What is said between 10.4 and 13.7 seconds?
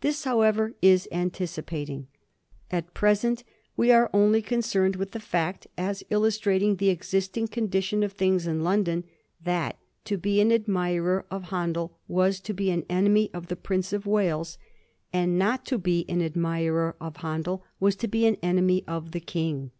an admirer of Hatidel was to be an enemy of the